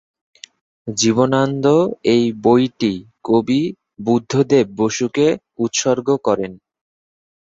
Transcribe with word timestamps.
জীবনানন্দ 0.87 1.65
এই 2.13 2.23
বইটি 2.43 2.93
কবি 3.25 3.61
বুদ্ধদেব 4.05 4.67
বসুকে 4.79 5.27
উৎসর্গ 5.59 6.07
করেন। 6.27 6.51